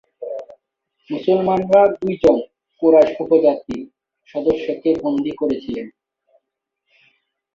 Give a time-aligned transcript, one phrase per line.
[1.09, 2.37] মুসলমানরা দু'জন
[2.81, 3.81] কুরাইশ উপজাতির
[4.29, 5.87] সদস্যকে বন্দী করেছিলেন।